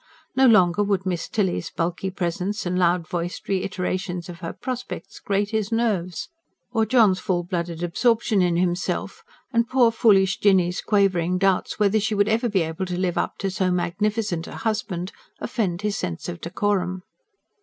[0.35, 5.51] No longer would Miss Tilly's bulky presence and loud voiced reiterations of her prospects grate
[5.51, 6.27] his nerves;
[6.71, 12.15] or John's full blooded absorption in himself, and poor foolish Jinny's quavering doubts whether she
[12.15, 16.27] would ever be able to live up to so magnificent a husband, offend his sense
[16.27, 17.03] of decorum.